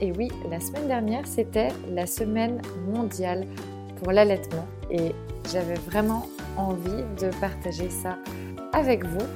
[0.00, 3.46] Et oui, la semaine dernière, c'était la semaine mondiale
[3.96, 4.66] pour l'allaitement.
[4.90, 5.12] Et
[5.52, 6.26] j'avais vraiment
[6.56, 8.18] envie de partager ça
[8.72, 9.26] avec vous.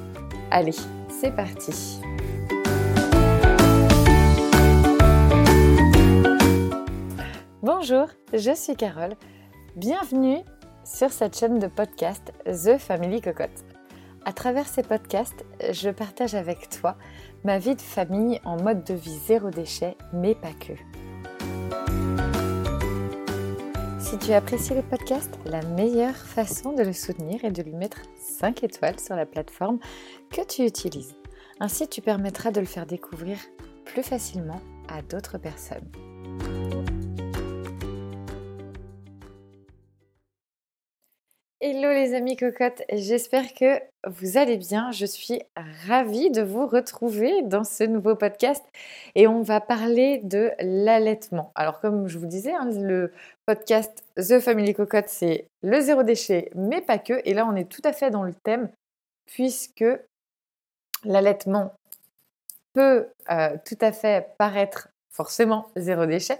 [0.50, 0.74] Allez,
[1.08, 2.00] c'est parti.
[7.62, 9.14] Bonjour, je suis Carole.
[9.76, 10.38] Bienvenue
[10.84, 13.71] sur cette chaîne de podcast The Family Cocotte.
[14.24, 16.96] À travers ces podcasts, je partage avec toi
[17.44, 20.72] ma vie de famille en mode de vie zéro déchet, mais pas que.
[23.98, 28.02] Si tu apprécies le podcast, la meilleure façon de le soutenir est de lui mettre
[28.16, 29.78] 5 étoiles sur la plateforme
[30.30, 31.16] que tu utilises.
[31.58, 33.38] Ainsi, tu permettras de le faire découvrir
[33.84, 35.90] plus facilement à d'autres personnes.
[41.74, 44.92] Hello les amis cocottes, j'espère que vous allez bien.
[44.92, 45.40] Je suis
[45.86, 48.62] ravie de vous retrouver dans ce nouveau podcast
[49.14, 51.50] et on va parler de l'allaitement.
[51.54, 53.10] Alors comme je vous disais, hein, le
[53.46, 57.22] podcast The Family Cocotte, c'est le zéro déchet, mais pas que.
[57.24, 58.68] Et là, on est tout à fait dans le thème
[59.24, 59.86] puisque
[61.04, 61.72] l'allaitement
[62.74, 66.38] peut euh, tout à fait paraître forcément zéro déchet,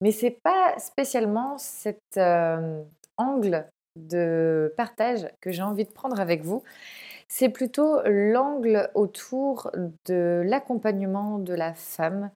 [0.00, 2.82] mais c'est pas spécialement cet euh,
[3.18, 6.62] angle de partage que j'ai envie de prendre avec vous,
[7.28, 9.70] c'est plutôt l'angle autour
[10.06, 12.30] de l'accompagnement de la femme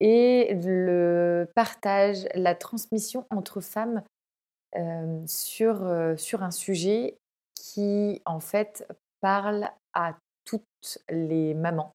[0.00, 4.02] et le partage, la transmission entre femmes
[4.76, 7.16] euh, sur, euh, sur un sujet
[7.54, 8.86] qui en fait
[9.20, 11.92] parle à toutes les mamans,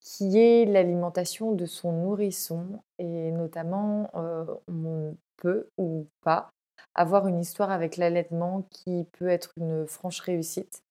[0.00, 6.50] qui est l'alimentation de son nourrisson et notamment euh, on peut ou pas
[6.94, 10.82] avoir une histoire avec l'allaitement qui peut être une franche réussite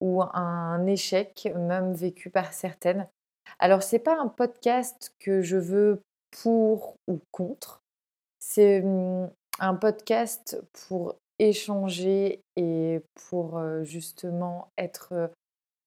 [0.00, 3.08] ou un échec, même vécu par certaines.
[3.58, 6.02] Alors, ce n'est pas un podcast que je veux
[6.42, 7.82] pour ou contre.
[8.40, 9.30] C'est mmh,
[9.60, 15.30] un podcast pour échanger et pour justement être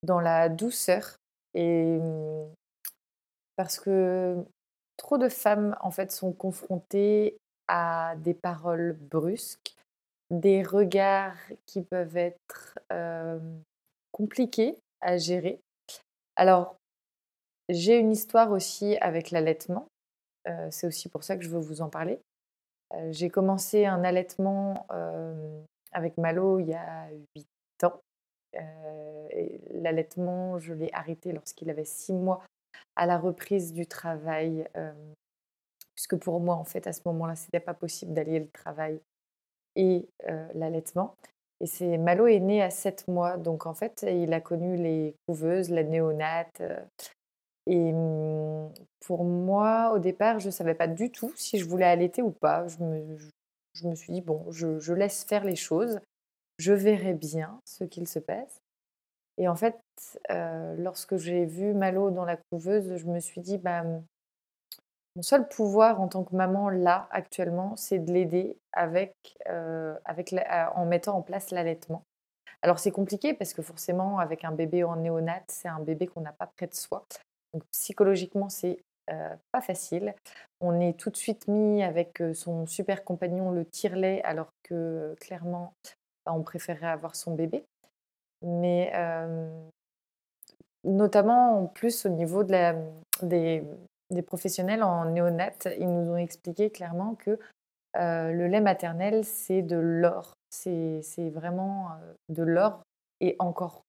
[0.03, 1.17] dans la douceur.
[1.53, 2.53] Et mmh,
[3.57, 4.45] parce que
[4.97, 7.37] trop de femmes, en fait, sont confrontées
[7.67, 9.75] à des paroles brusques,
[10.29, 12.79] des regards qui peuvent être
[14.11, 15.59] compliqués à gérer.
[16.35, 16.75] Alors,
[17.69, 19.87] j'ai une histoire aussi avec l'allaitement.
[20.69, 22.19] c'est aussi pour ça que je veux vous en parler.
[23.11, 24.85] j'ai commencé un allaitement
[25.91, 27.47] avec Malo il y a 8
[27.83, 28.01] ans.
[29.71, 32.43] l'allaitement, je l'ai arrêté lorsqu'il avait 6 mois
[32.95, 34.67] à la reprise du travail
[35.95, 38.99] puisque pour moi, en fait, à ce moment-là, ce n'était pas possible d'allier le travail
[39.75, 40.07] et
[40.53, 41.15] l'allaitement.
[41.61, 45.15] Et c'est Malo est né à 7 mois, donc en fait, il a connu les
[45.27, 46.61] couveuses, la néonate.
[47.67, 48.73] et mmh,
[49.05, 52.31] pour moi, au départ, je ne savais pas du tout si je voulais allaiter ou
[52.31, 52.67] pas.
[52.67, 52.83] Je
[53.87, 55.99] me, suis dit, bon, je, laisse faire les choses,
[56.57, 58.61] je verrai bien ce qu'il se passe.
[59.37, 59.77] Et en fait,
[60.77, 63.83] lorsque j'ai vu Malo dans la couveuse, je me suis dit, bah,
[65.15, 69.15] mon seul pouvoir en tant que maman là actuellement, c'est de l'aider avec,
[69.47, 69.95] euh,
[70.75, 72.03] en mettant en place l'allaitement.
[72.61, 76.21] Alors c'est compliqué parce que forcément avec un bébé en néonat, c'est un bébé qu'on
[76.21, 77.05] n'a pas près de soi.
[77.53, 80.15] Donc psychologiquement c'est euh, pas facile.
[80.59, 85.15] On est tout de suite mis avec euh, son super compagnon le tire-lait alors que
[85.21, 85.73] clairement
[86.25, 87.63] bah, on préférerait avoir son bébé.
[88.41, 88.91] Mais
[90.83, 92.75] notamment en plus au niveau de
[93.21, 93.63] des,
[94.09, 97.39] des professionnels en néonat, ils nous ont expliqué clairement que
[97.95, 100.33] euh, le lait maternel, c'est de l'or.
[100.49, 102.83] C'est vraiment euh, de l'or
[103.19, 103.83] et encore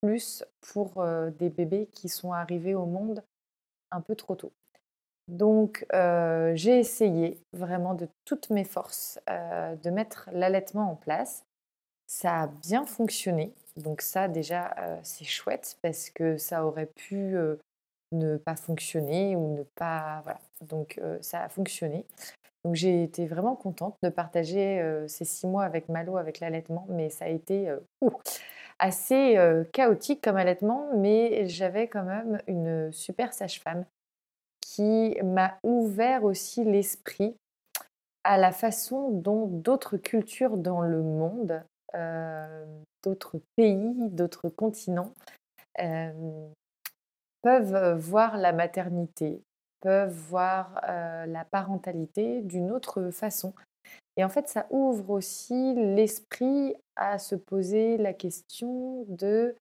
[0.00, 3.22] plus pour euh, des bébés qui sont arrivés au monde
[3.90, 4.52] un peu trop tôt.
[5.28, 11.44] Donc, j'ai essayé vraiment de toutes mes forces de mettre l'allaitement en place.
[12.08, 13.54] Ça a bien fonctionné.
[13.76, 14.74] Donc ça, déjà,
[15.04, 17.36] c'est chouette parce que ça aurait pu
[18.12, 20.20] ne pas fonctionner ou ne pas.
[20.24, 20.40] Voilà.
[20.62, 22.04] Donc ça a fonctionné.
[22.64, 27.08] Donc j'ai été vraiment contente de partager ces six mois avec Malo, avec l'allaitement, mais
[27.08, 27.74] ça a été
[28.78, 29.36] assez
[29.72, 33.84] chaotique comme allaitement, mais j'avais quand même une super sage-femme
[34.60, 37.34] qui m'a ouvert aussi l'esprit
[38.24, 41.62] à la façon dont d'autres cultures dans le monde,
[43.02, 45.14] d'autres pays, d'autres continents,
[47.42, 49.42] peuvent voir la maternité,
[49.80, 53.54] peuvent voir la parentalité d'une autre façon.
[54.16, 59.56] Et en fait, ça ouvre aussi l'esprit à se poser la question de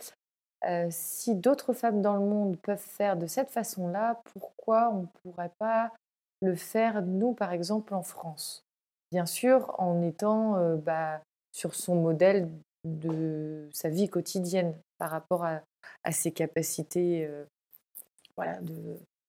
[0.90, 5.54] si d'autres femmes dans le monde peuvent faire de cette façon-là, pourquoi on ne pourrait
[5.58, 5.94] pas
[6.42, 8.66] le faire, nous, par exemple, en France?
[9.12, 11.22] Bien sûr, en étant bah,
[11.52, 12.50] sur son modèle
[12.84, 15.62] de sa vie quotidienne par rapport à,
[16.12, 17.30] ses capacités
[18.40, 18.58] voilà,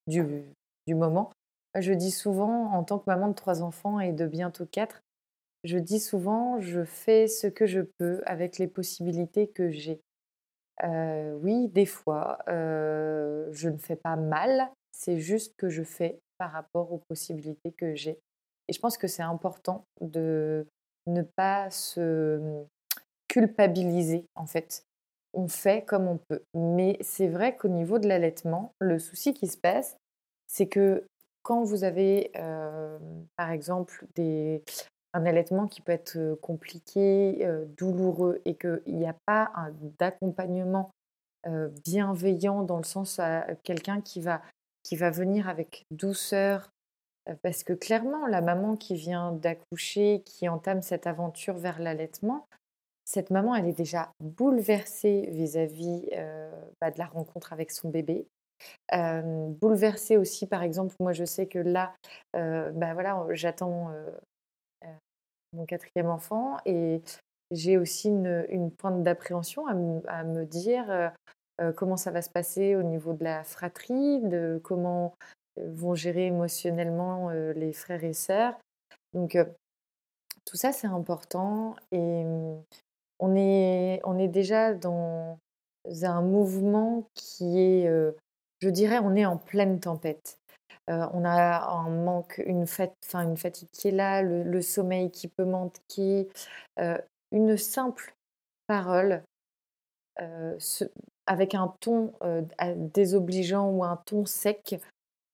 [0.07, 0.45] du,
[0.87, 1.33] du moment.
[1.77, 5.03] Je dis souvent, en tant que maman de trois enfants et de bientôt quatre,
[5.65, 10.01] je dis souvent, je fais ce que je peux avec les possibilités que j'ai.
[10.85, 16.21] Euh, oui, des fois, euh, je ne fais pas mal, c'est juste que je fais
[16.39, 18.17] par rapport aux possibilités que j'ai.
[18.69, 20.69] Et je pense que c'est important de
[21.09, 22.65] ne pas se
[23.27, 24.85] culpabiliser, en fait.
[25.33, 26.43] On fait comme on peut.
[26.55, 29.97] Mais c'est vrai qu'au niveau de l'allaitement, le souci qui se passe,
[30.47, 31.05] c'est que
[31.43, 32.99] quand vous avez, euh,
[33.37, 34.63] par exemple, des,
[35.15, 37.47] un allaitement qui peut être compliqué,
[37.77, 39.53] douloureux et qu'il n'y a pas
[39.99, 40.91] d'accompagnement
[41.85, 44.43] bienveillant dans le sens à quelqu'un qui va,
[44.83, 46.71] qui va venir avec douceur,
[47.43, 52.47] parce que clairement, la maman qui vient d'accoucher, qui entame cette aventure vers l'allaitement,
[53.05, 56.09] cette maman, elle est déjà bouleversée vis-à-vis
[56.81, 58.27] bah, de la rencontre avec son bébé.
[58.93, 61.95] bouleversée aussi, par exemple, moi je sais que là,
[62.35, 63.91] bah, voilà, j'attends
[65.53, 67.03] mon quatrième enfant et
[67.51, 71.09] j'ai aussi une, pointe d'appréhension à, me dire euh,
[71.61, 75.15] euh, comment ça va se passer au niveau de la fratrie, de comment
[75.59, 78.57] euh, vont gérer émotionnellement les frères et sœurs.
[79.13, 79.37] Donc
[80.45, 82.25] tout ça c'est important et
[83.21, 85.39] on est, on est déjà dans
[86.03, 87.89] un mouvement qui est,
[88.61, 90.41] je dirais, on est en pleine tempête.
[90.91, 92.67] Euh, on a un manque, une,
[93.15, 96.29] une fatigue qui est là, le, sommeil qui peut manquer.
[96.79, 96.99] Euh,
[97.31, 98.15] une simple
[98.67, 99.23] parole
[100.21, 100.59] euh,
[101.27, 102.13] avec un ton
[102.93, 104.81] désobligeant ou un ton sec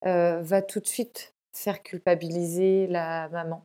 [0.03, 3.63] va tout de suite faire culpabiliser la maman.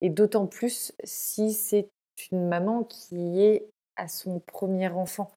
[0.00, 1.88] Et d'autant plus si c'est
[2.30, 5.30] une maman qui est à son premier enfant.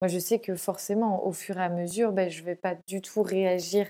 [0.00, 2.76] Moi, je sais que forcément, au fur et à mesure, ben, je ne vais pas
[2.86, 3.88] du tout réagir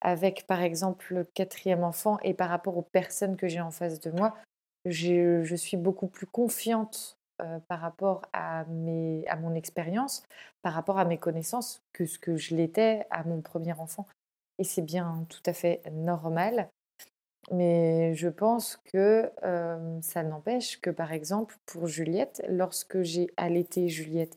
[0.00, 4.00] avec, par exemple, le quatrième enfant et par rapport aux personnes que j'ai en face
[4.00, 4.36] de moi,
[4.84, 10.22] je suis beaucoup plus confiante euh, par rapport à, mes, à mon expérience,
[10.62, 14.06] par rapport à mes connaissances, que ce que je l'étais à mon premier enfant.
[14.58, 16.70] Et c'est bien tout à fait normal.
[17.52, 19.30] Mais je pense que
[20.02, 24.36] ça n'empêche que, par exemple, pour Juliette, lorsque j'ai allaité Juliette,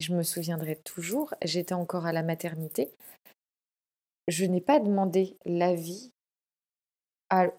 [0.00, 2.92] je me souviendrai toujours, j'étais encore à la maternité,
[4.28, 6.12] je n'ai pas demandé l'avis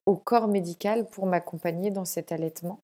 [0.05, 2.79] au corps médical pour m'accompagner dans cet allaitement.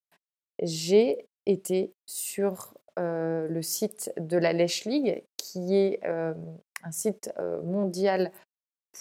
[0.64, 7.32] J'ai été sur le site de la Lèche League, qui est un site
[7.64, 8.32] mondial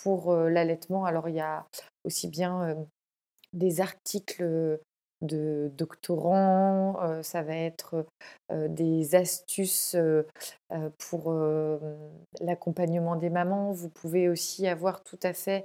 [0.02, 1.06] pour l'allaitement.
[1.06, 1.66] Alors il y a
[2.04, 2.76] aussi bien
[3.52, 4.78] des articles
[5.20, 8.06] de doctorants, ça va être
[8.50, 9.96] des astuces
[10.98, 11.32] pour
[12.40, 13.72] l'accompagnement des mamans.
[13.72, 15.64] Vous pouvez aussi avoir tout à fait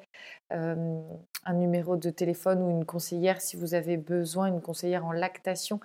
[0.50, 5.80] un numéro de téléphone ou une conseillère si vous avez besoin, une conseillère en lactation,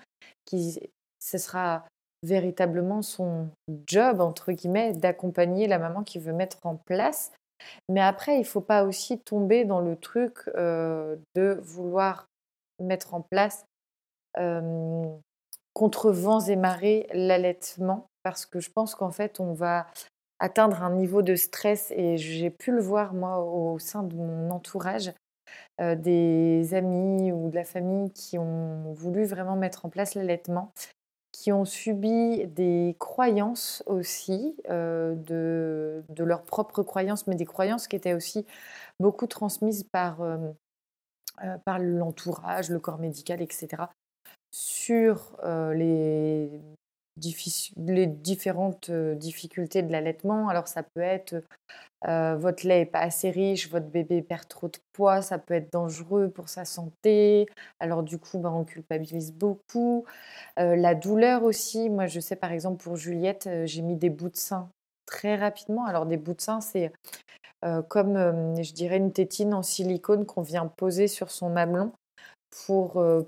[0.47, 0.81] qui
[1.21, 1.85] ce sera
[2.23, 3.49] véritablement son
[3.87, 7.33] job, entre guillemets, d'accompagner la maman qui veut mettre en place.
[7.89, 12.27] Mais après, il ne faut pas aussi tomber dans le truc de vouloir
[12.81, 13.65] mettre en place
[15.75, 18.07] contre vents et marées l'allaitement.
[18.23, 19.87] Parce que je pense qu'en fait on va
[20.39, 24.51] atteindre un niveau de stress et j'ai pu le voir moi au sein de mon
[24.51, 25.13] entourage
[25.81, 30.73] des amis ou de la famille qui ont voulu vraiment mettre en place l'allaitement
[31.39, 37.95] qui ont subi des croyances aussi, de, de, leurs propres croyances, mais des croyances qui
[37.95, 38.45] étaient aussi
[38.99, 40.21] beaucoup transmises par,
[41.45, 43.85] euh, par l'entourage, le corps médical, etc.,
[44.51, 46.61] sur euh, les,
[47.77, 50.49] les, différentes euh, difficultés de l'allaitement.
[50.49, 51.43] Alors ça peut être
[52.03, 55.73] votre lait n'est pas assez riche, votre bébé perd trop de poids, ça peut être
[55.73, 57.49] dangereux pour sa santé.
[57.81, 60.05] Alors du coup, ben, on culpabilise beaucoup.
[60.57, 61.91] la douleur aussi.
[61.91, 64.71] Moi, je sais par exemple pour Juliette, j'ai mis des bouts de sein
[65.07, 65.87] très rapidement.
[65.87, 66.93] Alors des bouts de sein, c'est
[67.65, 71.93] euh, comme euh, je dirais une tétine en silicone qu'on vient poser sur son mamelon
[72.67, 73.23] pour euh,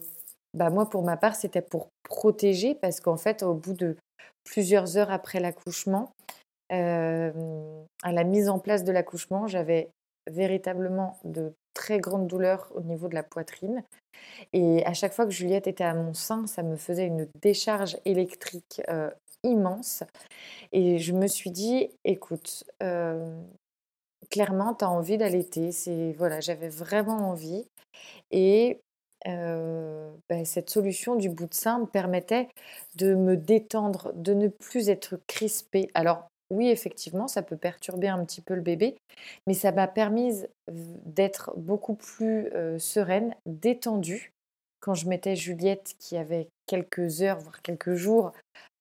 [0.55, 3.97] bah moi pour ma part c'était pour protéger parce qu'en fait au bout de
[4.45, 6.13] plusieurs heures après l'accouchement
[6.71, 9.91] à la mise en place de l'accouchement j'avais
[10.31, 13.83] véritablement de très grandes douleurs au niveau de la poitrine
[14.53, 17.97] et à chaque fois que Juliette était à mon sein ça me faisait une décharge
[18.05, 18.83] électrique
[19.43, 20.03] immense.
[20.73, 22.65] Et je me suis dit, écoute,
[24.31, 25.73] clairement, tu as envie d'allaiter.
[25.73, 27.67] C'est, voilà, j'avais vraiment envie.
[28.31, 28.81] Et
[29.27, 32.49] bah, cette solution du bout de sein me permettait
[32.97, 35.91] de me détendre, de ne plus être crispée.
[35.95, 38.97] Alors, oui, effectivement, ça peut perturber un petit peu le bébé,
[39.47, 44.33] mais ça m'a permis d'être beaucoup plus sereine, détendue.
[44.81, 48.33] Quand je mettais Juliette, qui avait quelques heures, voire quelques jours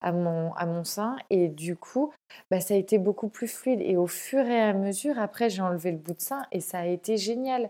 [0.02, 2.14] à mon, à mon sein, et du coup,
[2.50, 3.82] bah, ça a été beaucoup plus fluide.
[3.82, 6.80] Et au fur et à mesure, après, j'ai enlevé le bout de sein, et ça
[6.80, 7.70] a été génial.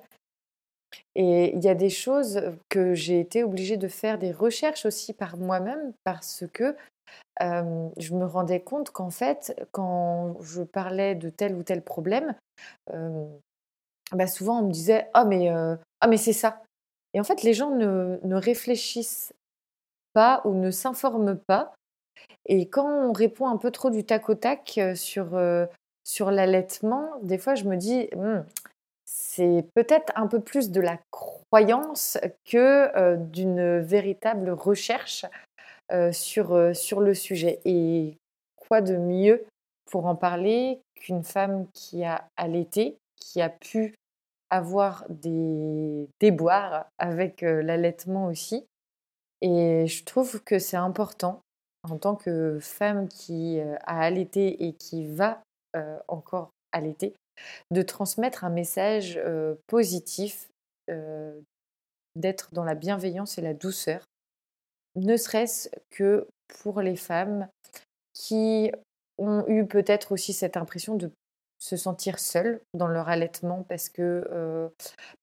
[1.16, 5.14] Et il y a des choses que j'ai été obligée de faire des recherches aussi
[5.14, 6.76] par moi-même, parce que
[7.42, 12.36] je me rendais compte qu'en fait, quand je parlais de tel ou tel problème,
[14.14, 16.62] bah souvent on me disait ah mais ah mais c'est ça.
[17.14, 19.34] Et en fait, les gens ne, ne réfléchissent
[20.14, 21.74] pas ou ne s'informent pas.
[22.48, 25.40] Et quand on répond un peu trop du tac au tac sur,
[26.04, 28.40] sur l'allaitement, des fois je me dis «Mmh,
[29.40, 35.26] c'est peut-être un peu plus de la croyance que d'une véritable recherche
[36.12, 37.62] sur, sur le sujet.
[37.64, 38.18] Et
[38.58, 39.46] quoi de mieux
[39.90, 43.96] pour en parler qu'une femme qui a allaité, qui a pu
[44.50, 48.66] avoir des déboires avec l'allaitement aussi.
[49.42, 51.40] Et je trouve que c'est important
[51.90, 55.42] en tant que femme qui a allaité et qui va
[56.10, 57.14] encore allaiter,
[57.72, 59.20] de transmettre un message
[59.68, 60.50] positif,
[62.16, 64.06] d'être dans la bienveillance et la douceur
[64.96, 66.28] ne serait-ce que
[66.62, 67.48] pour les femmes
[68.14, 68.72] qui
[69.18, 71.12] ont eu peut-être aussi cette impression de
[71.62, 74.70] se sentir seules dans leur allaitement parce que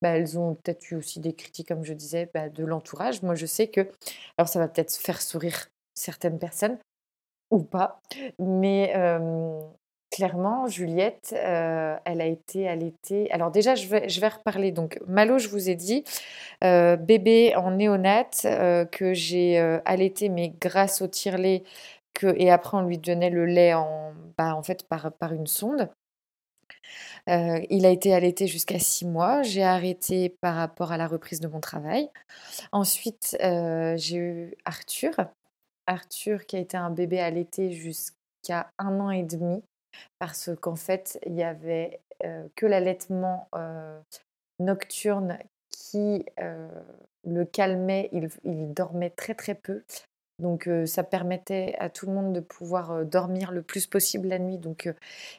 [0.02, 3.23] bah, elles ont peut-être eu aussi des critiques, comme je disais, bah, de l'entourage.
[3.23, 3.90] Moi, je sais que,
[4.38, 6.78] alors ça va peut-être faire sourire certaines personnes
[7.50, 8.00] ou pas,
[8.38, 8.92] mais
[10.16, 13.30] clairement, Juliette, euh, elle a été allaitée.
[13.32, 14.73] Alors déjà, je vais, reparler.
[14.73, 16.04] Donc, Malo, je vous ai dit,
[16.64, 21.64] euh, bébé en néonate euh, que j'ai allaité, mais grâce au tire-lait,
[22.14, 25.90] que, et après on lui donnait le lait en, bah, en fait par une sonde.
[27.28, 29.42] il a été allaité jusqu'à six mois.
[29.42, 32.08] J'ai arrêté par rapport à la reprise de mon travail.
[32.73, 35.12] Ensuite, j'ai eu Arthur.
[35.87, 39.62] Arthur qui a été un bébé allaité jusqu'à un an et demi
[40.19, 42.00] parce qu'en fait, il y avait
[42.55, 43.49] que l'allaitement
[44.59, 45.38] nocturne
[45.71, 46.25] qui
[47.25, 49.83] le calmait, il, dormait très très peu.
[50.38, 54.59] Donc ça permettait à tout le monde de pouvoir dormir le plus possible la nuit.
[54.59, 54.93] Donc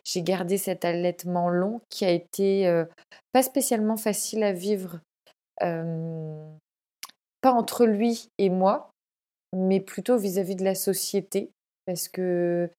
[0.04, 2.84] j'ai gardé cet allaitement long qui a été
[3.32, 5.00] pas spécialement facile à vivre,
[5.60, 8.92] pas entre lui et moi,
[9.56, 11.52] mais plutôt vis-à-vis -vis de la société.
[11.86, 12.70] Parce que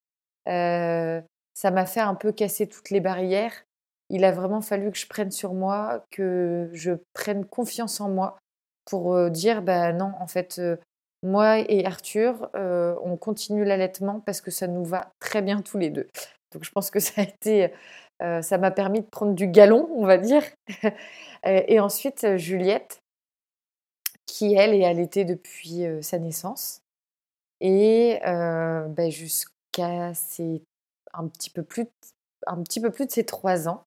[1.58, 3.64] ça m'a fait un peu casser toutes les barrières.
[4.10, 8.38] Il a vraiment fallu que je prenne sur moi, que je prenne confiance en moi
[8.84, 10.62] pour dire bah non, en fait,
[11.24, 15.90] moi et Arthur, on continue l'allaitement parce que ça nous va très bien tous les
[15.90, 16.06] deux.
[16.52, 17.72] Donc je pense que ça a été,
[18.20, 20.44] ça m'a permis de prendre du galon, on va dire.
[21.44, 23.02] et ensuite Juliette,
[24.26, 26.82] qui elle est allaitée depuis sa naissance
[27.60, 30.62] et bah, jusqu'à ses
[31.14, 31.86] un petit peu plus,
[32.46, 33.84] un petit peu plus de ses trois ans.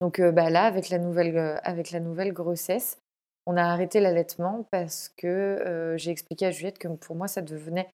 [0.00, 2.98] Donc bah, là, avec la, nouvelle, avec la nouvelle grossesse,
[3.46, 7.90] on a arrêté l'allaitement parce que j'ai expliqué à Juliette que pour moi, ça devenait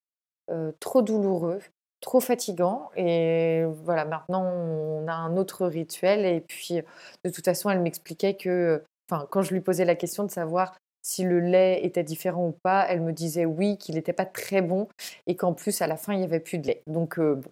[0.80, 1.60] trop douloureux,
[2.00, 2.90] trop fatigant.
[2.96, 6.24] Et voilà, maintenant, on a un autre rituel.
[6.24, 6.82] Et puis,
[7.24, 10.76] de toute façon, elle m'expliquait que, enfin, quand je lui posais la question de savoir
[11.02, 14.60] si le lait était différent ou pas, elle me disait oui, qu'il n'était pas très
[14.60, 14.88] bon
[15.26, 16.82] et qu'en plus, à la fin, il n'y avait plus de lait.
[16.86, 17.42] Donc, bon.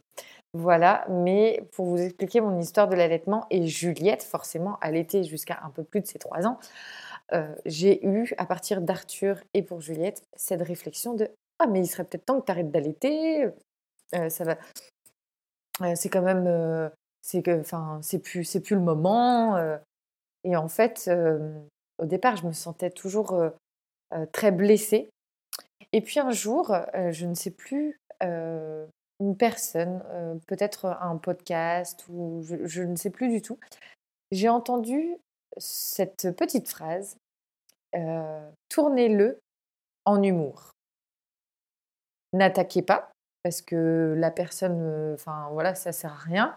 [0.54, 5.70] Voilà, mais pour vous expliquer mon histoire de l'allaitement et Juliette, forcément, allaitée jusqu'à un
[5.70, 6.58] peu plus de ses trois ans,
[7.34, 11.86] euh, j'ai eu, à partir d'Arthur et pour Juliette, cette réflexion de Ah, mais il
[11.86, 13.44] serait peut-être temps que tu arrêtes d'allaiter.
[14.14, 14.56] Euh, ça va.
[15.82, 16.90] Euh, c'est quand même.
[17.20, 19.58] c'est que, enfin, c'est plus, c'est plus le moment.
[20.44, 21.10] et en fait,
[21.98, 23.38] au départ, je me sentais toujours
[24.32, 25.10] très blessée.
[25.92, 26.74] Et puis un jour,
[27.10, 28.00] je ne sais plus
[29.20, 33.58] une personne, euh, peut-être un podcast ou je, ne sais plus du tout.
[34.30, 35.16] J'ai entendu
[35.56, 37.16] cette petite phrase
[37.96, 39.40] euh, tournez-le
[40.04, 40.72] en humour.
[42.34, 43.10] N'attaquez pas
[43.42, 46.56] parce que la personne, euh, enfin voilà, ça sert à rien.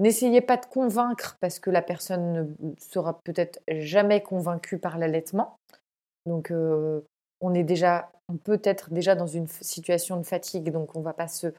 [0.00, 5.56] N'essayez pas de convaincre parce que la personne ne sera peut-être jamais convaincue par l'allaitement.
[6.26, 10.98] Donc on est déjà, on peut être déjà dans une situation de fatigue, donc on
[10.98, 11.54] ne va pas se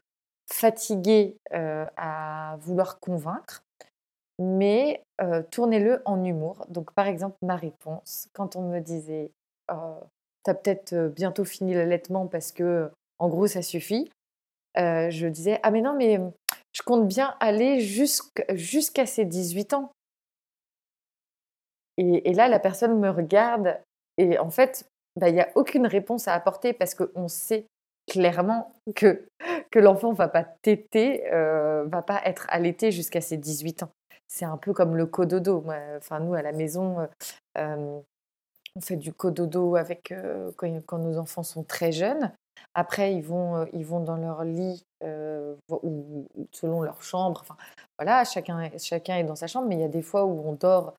[0.50, 3.62] fatigué à vouloir convaincre,
[4.38, 5.02] mais
[5.50, 6.64] tournez-le en humour.
[6.68, 9.30] Donc, par exemple, ma réponse, quand on me disait
[9.72, 10.00] «Oh,
[10.44, 14.10] T'as peut-être bientôt fini l'allaitement parce que, en gros, ça suffit.
[14.76, 16.18] je disais Ah, mais non, mais
[16.72, 19.92] je compte bien aller jusqu'à ses 18 ans.
[21.98, 23.78] Et, là, la personne me regarde
[24.16, 27.66] et en fait, bah, il n'y a aucune réponse à apporter parce qu'on sait
[28.08, 29.26] clairement que,
[29.70, 33.90] que l'enfant va pas téter, ne va pas être allaité jusqu'à ses 18 ans.
[34.26, 35.64] C'est un peu comme le cododo.
[35.96, 37.08] Enfin, nous, à la maison,
[37.56, 40.14] on fait du cododo avec,
[40.56, 42.32] quand, nos enfants sont très jeunes.
[42.74, 47.40] Après, ils vont, ils vont dans leur lit ou, selon leur chambre.
[47.40, 47.56] Enfin,
[47.98, 50.52] voilà, chacun, chacun est dans sa chambre, mais il y a des fois où on
[50.52, 50.94] dort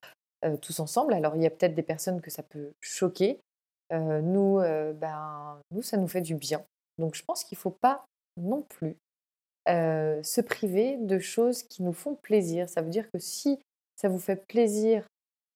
[0.60, 1.14] tous ensemble.
[1.14, 3.40] Alors, il y a peut-être des personnes que ça peut choquer.
[3.92, 6.62] nous, ben, nous, ça nous fait du bien.
[6.98, 8.04] Donc, je pense qu'il ne faut pas
[8.40, 8.96] non plus
[9.66, 12.68] se priver de choses qui nous font plaisir.
[12.68, 13.60] Ça veut dire que si
[13.94, 15.06] ça vous fait plaisir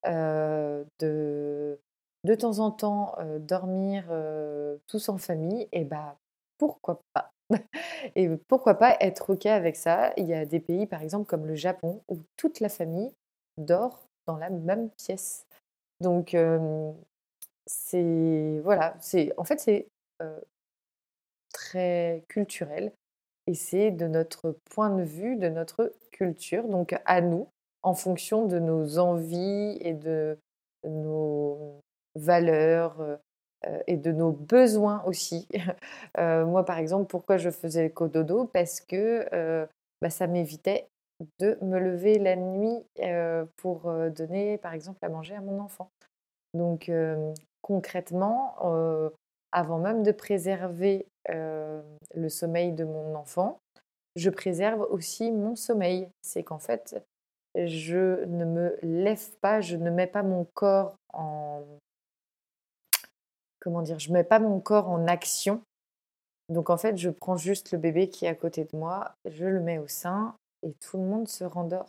[0.05, 1.79] de,
[2.23, 4.05] de temps en temps dormir
[4.87, 6.17] tous en famille, et bah
[6.59, 7.31] pourquoi pas?
[8.15, 10.13] Et pourquoi pas être OK avec ça?
[10.17, 13.13] Il y a des pays, par exemple, comme le Japon, où toute la famille
[13.59, 15.47] dort dans la même pièce.
[16.01, 16.37] Donc,
[17.67, 18.61] c'est.
[18.63, 19.33] Voilà, c'est.
[19.37, 19.89] En fait, c'est
[21.55, 22.93] très culturel
[23.47, 27.49] et c'est de notre point de vue, de notre culture, donc à nous,
[27.83, 30.39] en fonction de nos envies et de
[30.87, 31.81] nos
[32.15, 33.19] valeurs
[33.87, 35.49] et de nos besoins aussi.
[36.19, 38.47] moi, par exemple, pourquoi je faisais le cododo?
[38.47, 39.67] Parce que
[40.01, 40.89] bah, ça m'évitait
[41.39, 42.83] de me lever la nuit
[43.57, 45.91] pour donner, par exemple, à manger à mon enfant.
[46.55, 46.91] Donc,
[47.61, 48.55] concrètement,
[49.55, 53.61] avant même de préserver le sommeil de mon enfant,
[54.17, 56.11] je préserve aussi mon sommeil.
[56.23, 57.03] C'est qu'en fait,
[57.55, 61.63] je ne me lève pas, je ne mets pas mon corps en,
[63.61, 65.63] comment dire, je mets pas mon corps en action.
[66.49, 69.47] Donc en fait, je prends juste le bébé qui est à côté de moi, je
[69.47, 71.87] le mets au sein et tout le monde se rendort.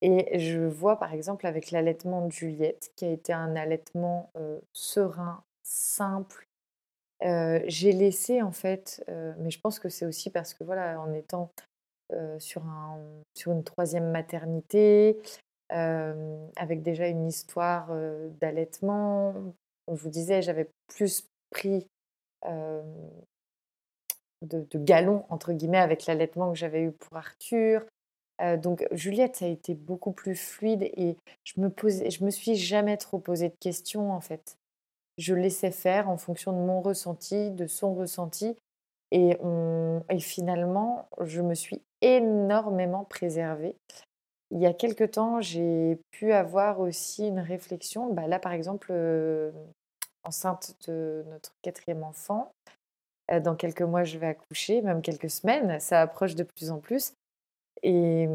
[0.00, 4.30] Et je vois par exemple avec l'allaitement de Juliette, qui a été un allaitement
[4.72, 6.46] serein, simple.
[7.20, 9.04] j'ai laissé en fait,
[9.38, 11.50] mais je pense que c'est aussi parce que voilà, en étant
[12.38, 12.98] sur, un,
[13.34, 15.18] sur une troisième maternité,
[15.68, 17.90] avec déjà une histoire
[18.40, 19.34] d'allaitement,
[19.88, 21.88] on vous disait, j'avais plus pris
[24.42, 27.84] de, galons, entre guillemets, avec l'allaitement que j'avais eu pour Arthur.
[28.58, 32.96] donc Juliette, ça a été beaucoup plus fluide et je me, je me suis jamais
[32.96, 34.56] trop posé de questions en fait.
[35.18, 38.56] Je laissais faire en fonction de mon ressenti, de son ressenti.
[39.12, 39.38] Et,
[40.18, 43.76] finalement, je me suis énormément préservée.
[44.50, 48.12] Il y a quelque temps, j'ai pu avoir aussi une réflexion.
[48.12, 48.92] Bah là, par exemple,
[50.24, 52.52] enceinte de notre quatrième enfant.
[53.42, 55.80] dans quelques mois, je vais accoucher, même quelques semaines.
[55.80, 57.14] Ça approche de plus en plus.
[57.82, 58.28] Et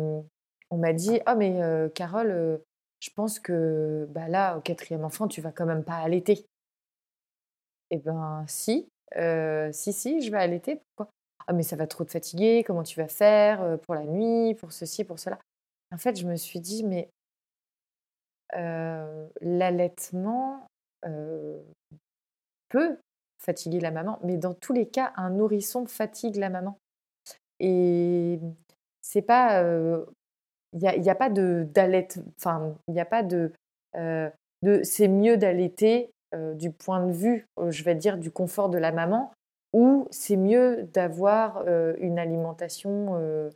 [0.69, 1.59] on m'a dit Ah, mais
[1.93, 2.61] Carole,
[2.99, 6.45] je pense que bah là, au quatrième enfant, tu vas quand même pas allaiter.
[7.91, 8.89] Eh ben, si,
[9.73, 10.81] si, si, je vais allaiter.
[10.95, 11.11] Pourquoi?
[11.47, 12.63] Ah, mais ça va trop te fatiguer.
[12.65, 15.37] Comment tu vas faire pour la nuit, pour ceci, pour cela?
[15.93, 17.09] En fait, je me suis dit Mais
[19.41, 20.65] l'allaitement,
[22.69, 22.97] peut
[23.37, 26.77] fatiguer la maman, mais dans tous les cas, un nourrisson fatigue la maman.
[27.59, 28.39] Et
[29.01, 29.61] c'est pas.
[30.73, 31.67] Il n'y a, y a, pas de
[32.37, 33.51] enfin, il n'y a pas de.
[33.93, 36.11] de c'est mieux d'allaiter
[36.55, 39.31] du point de vue, je vais dire, du confort de la maman,
[39.73, 41.67] ou c'est mieux d'avoir
[41.97, 43.51] une alimentation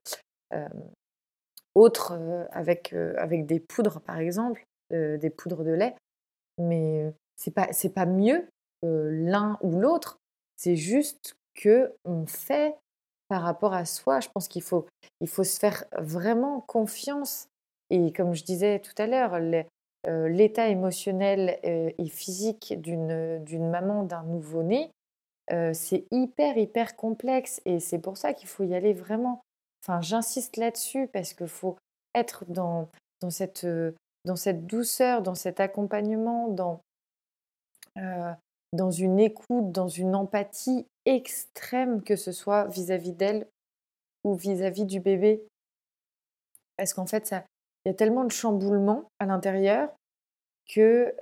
[1.73, 5.95] autre avec, avec des poudres, par exemple, des poudres de lait.
[6.57, 8.47] Mais c'est pas, pas mieux
[8.81, 10.17] l'un ou l'autre.
[10.55, 12.75] C'est juste que on fait
[13.27, 14.19] par rapport à soi.
[14.19, 14.85] Je pense qu'il faut,
[15.19, 17.47] il faut se faire vraiment confiance.
[17.89, 19.39] Et comme je disais tout à l'heure,
[20.07, 24.91] l'état émotionnel et physique d'une, maman, d'un nouveau-né,
[25.49, 27.61] c'est hyper, hyper complexe.
[27.65, 29.41] Et c'est pour ça qu'il faut y aller vraiment.
[29.83, 31.77] Enfin, j'insiste là-dessus parce qu'il faut
[32.13, 32.89] être dans,
[33.21, 33.67] dans, cette,
[34.25, 36.81] dans cette douceur, dans cet accompagnement, dans,
[38.73, 43.47] dans une écoute, dans une empathie extrême, que ce soit vis-à-vis d'elle
[44.23, 45.47] ou vis-à-vis du bébé.
[46.77, 47.33] Parce qu'en fait,
[47.85, 49.89] il y a tellement de chamboulements à l'intérieur
[50.73, 51.13] que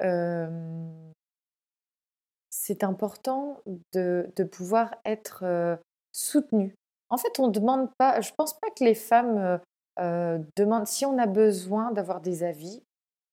[2.49, 3.62] c'est important
[3.93, 5.78] de, pouvoir être
[6.13, 6.76] soutenu
[7.10, 9.60] En fait, on demande pas, je pense pas que les femmes
[9.97, 12.82] demandent, si on a besoin d'avoir des avis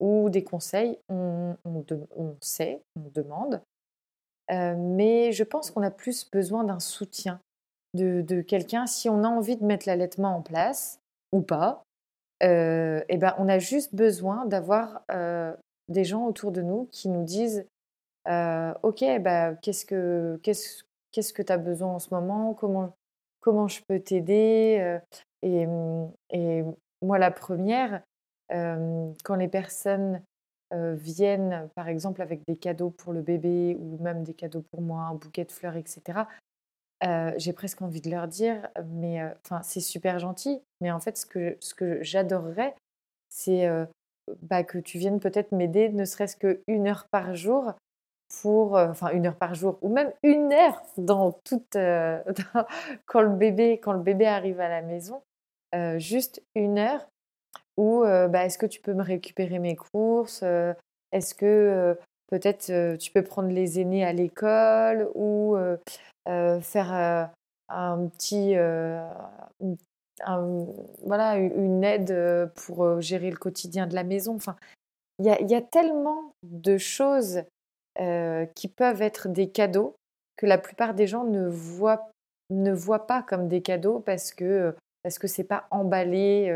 [0.00, 3.62] ou des conseils, on, on sait, on demande.
[4.48, 7.40] mais je pense qu'on a plus besoin d'un soutien
[7.94, 8.86] de, quelqu'un.
[8.86, 11.00] Si on a envie de mettre l'allaitement en place
[11.32, 11.84] ou pas,
[12.40, 15.02] et eh ben, on a juste besoin d'avoir
[15.88, 17.66] des gens autour de nous qui nous disent
[18.26, 20.38] Ok, bah, qu'est-ce que
[21.42, 22.54] tu as besoin en ce moment?
[22.54, 22.94] Comment,
[23.40, 24.98] comment je peux t'aider?
[25.42, 26.64] Et, mmh, et,
[27.02, 28.02] moi, la première,
[28.48, 30.22] quand les personnes
[30.72, 35.02] viennent, par exemple, avec des cadeaux pour le bébé ou même des cadeaux pour moi,
[35.02, 36.20] un bouquet de fleurs, etc.,
[37.36, 41.26] j'ai presque envie de leur dire, mais enfin, c'est super gentil, mais en fait, ce
[41.26, 42.74] que, ce que j'adorerais,
[43.28, 43.68] c'est
[44.42, 47.72] bah, que tu viennes peut-être m'aider, ne serait-ce qu'une heure par jour,
[48.42, 51.72] pour, enfin, une heure par jour, ou même une heure dans toute,
[53.06, 55.22] quand le bébé, quand le bébé arrive à la maison,
[55.96, 57.08] juste une heure
[57.76, 60.44] où, bah, est-ce que tu peux me récupérer mes courses,
[61.12, 65.56] est-ce que peut-être tu peux prendre les aînés à l'école ou
[66.26, 67.30] faire
[67.68, 68.54] un petit,
[71.04, 74.34] voilà, une aide pour gérer le quotidien de la maison.
[74.34, 74.56] Enfin,
[75.18, 77.42] il y a, tellement de choses
[78.54, 79.94] qui peuvent être des cadeaux
[80.36, 82.10] que la plupart des gens ne voient,
[82.50, 86.54] ne pas comme des cadeaux parce que parce que c'est pas emballé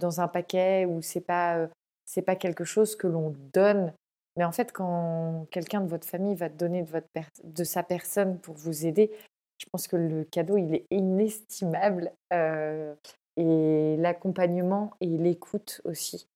[0.00, 1.68] dans un paquet ou c'est pas
[2.04, 3.92] c'est pas quelque chose que l'on donne
[4.36, 7.08] mais en fait, quand quelqu'un de votre famille va donner de, votre
[7.42, 9.10] de sa personne pour vous aider,
[9.58, 12.12] je pense que le cadeau, il est inestimable.
[12.32, 12.94] Euh,
[13.36, 16.28] et l'accompagnement et l'écoute aussi.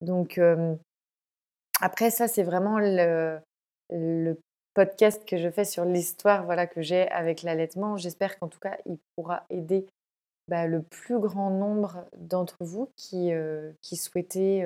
[0.00, 0.40] Donc,
[1.80, 3.40] après, ça, c'est vraiment le,
[4.72, 7.96] podcast que je fais sur l'histoire voilà, que j'ai avec l'allaitement.
[7.96, 9.84] J'espère qu'en tout cas, il pourra aider
[10.46, 14.62] bah, le plus grand nombre d'entre vous qui, euh, qui souhaitaient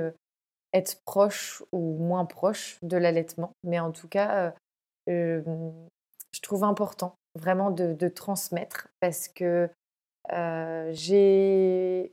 [0.74, 3.52] être proche ou moins proche de l'allaitement.
[3.62, 4.52] Mais en tout cas,
[5.08, 5.42] euh,
[6.32, 9.70] je trouve important vraiment de, transmettre parce que
[10.32, 12.10] euh, j'ai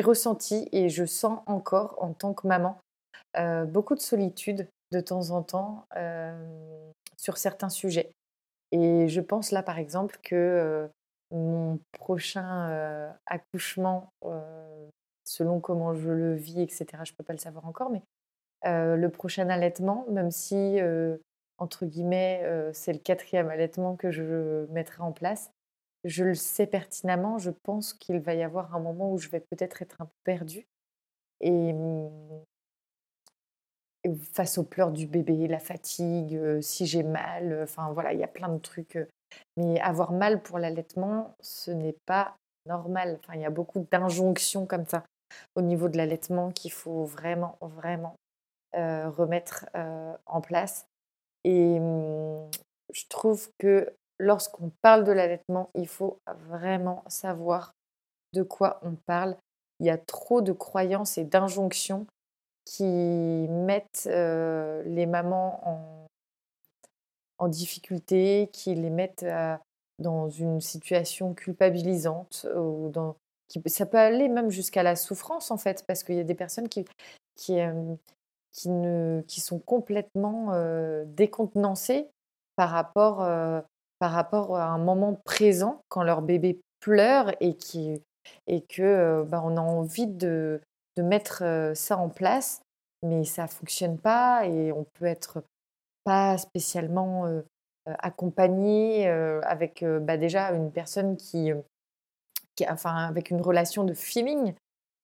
[0.00, 2.78] ressenti et je sens encore en tant que maman
[3.36, 5.86] euh, beaucoup de solitude de temps en temps
[7.16, 8.12] sur certains sujets.
[8.72, 10.88] Et je pense là par exemple que
[11.30, 14.10] mon prochain accouchement
[15.24, 16.86] selon comment je le vis, etc.
[17.04, 18.02] Je ne peux pas le savoir encore, mais
[18.64, 20.78] le prochain allaitement, même si,
[21.58, 25.50] entre guillemets, c'est le quatrième allaitement que je mettrai en place,
[26.04, 29.40] je le sais pertinemment, je pense qu'il va y avoir un moment où je vais
[29.40, 30.66] peut-être être un peu perdue.
[31.40, 32.42] Et, mmh,
[34.32, 38.28] face aux pleurs du bébé, la fatigue, si j'ai mal, enfin voilà, il y a
[38.28, 38.98] plein de trucs.
[39.56, 43.18] mais avoir mal pour l'allaitement, ce n'est pas normal.
[43.22, 45.04] Enfin, il y a beaucoup d'injonctions comme ça
[45.54, 48.16] au niveau de l'allaitement qu'il faut vraiment, vraiment
[48.76, 50.86] euh, remettre euh, en place.
[51.44, 52.50] Et mmh,
[52.92, 57.72] je trouve que lorsqu'on parle de l'allaitement, il faut vraiment savoir
[58.32, 59.36] de quoi on parle.
[59.78, 62.06] Il y a trop de croyances et d'injonctions
[62.64, 66.06] qui mettent euh, les mamans en,
[67.38, 69.26] en, difficulté, qui les mettent
[70.00, 73.14] dans une situation culpabilisante ou dans,
[73.66, 76.68] ça peut aller même jusqu'à la souffrance en fait, parce qu'il y a des personnes
[76.68, 76.84] qui,
[77.36, 77.56] qui,
[78.66, 80.52] ne, qui sont complètement
[81.06, 82.08] décontenancées
[82.56, 83.18] par rapport,
[83.98, 88.02] par rapport à un moment présent quand leur bébé pleure et, qui,
[88.46, 90.60] et que bah, on a envie de,
[90.96, 92.62] de mettre ça en place,
[93.02, 95.42] mais ça fonctionne pas et on peut être
[96.04, 97.26] pas spécialement
[97.86, 101.52] accompagné avec bah, déjà une personne qui
[102.68, 104.54] enfin, avec une relation de feeling.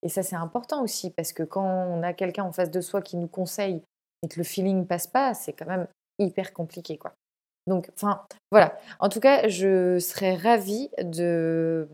[0.03, 3.03] Et ça, c'est important aussi, parce que quand on a quelqu'un en face de soi
[3.03, 3.83] qui nous conseille
[4.23, 5.87] et que le feeling passe pas, c'est quand même
[6.19, 7.15] hyper compliqué, quoi.
[7.67, 8.79] Donc, enfin, voilà.
[8.99, 11.89] En tout cas, je serais ravie de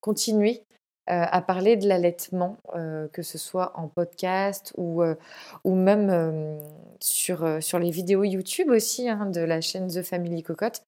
[0.00, 0.64] continuer
[1.10, 5.16] euh, à parler de l'allaitement, euh, que ce soit en podcast ou, euh,
[5.64, 6.60] ou même
[7.00, 10.82] sur, sur les vidéos YouTube aussi hein, de la chaîne The Family Cocotte.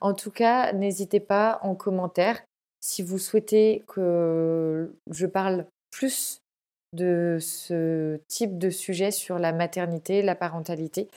[0.00, 2.42] En tout cas, n'hésitez pas en commentaire
[2.80, 6.40] si vous souhaitez que je parle plus
[6.92, 11.08] de ce type de sujet sur la maternité, la parentalité,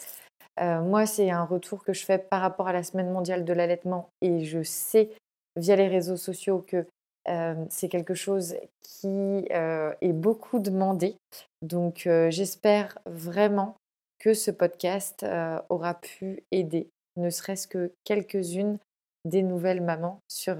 [0.60, 3.54] euh, moi, c'est un retour que je fais par rapport à la semaine mondiale de
[3.54, 5.10] l'allaitement et je sais
[5.56, 6.86] via les réseaux sociaux que
[7.30, 11.16] euh, c'est quelque chose qui euh, est beaucoup demandé.
[11.62, 13.76] Donc, j'espère vraiment
[14.20, 15.26] que ce podcast
[15.70, 18.78] aura pu aider, ne serait-ce que quelques-unes
[19.26, 20.58] des nouvelles mamans sur,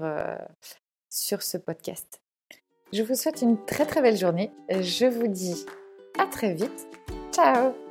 [1.10, 2.20] sur ce podcast.
[2.92, 4.50] Je vous souhaite une très très belle journée.
[4.70, 5.66] Je vous dis
[6.18, 6.88] à très vite.
[7.32, 7.89] Ciao